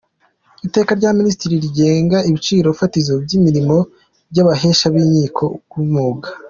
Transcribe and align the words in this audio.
Iteka 0.67 0.91
rya 0.99 1.11
Minisitiri 1.19 1.63
rigena 1.63 2.17
ibiciro 2.29 2.67
fatizo 2.79 3.13
by’imirimo 3.23 3.75
y’Abahesha 4.35 4.85
b’Inkiko 4.93 5.45
b’Umwuga; 5.73 6.27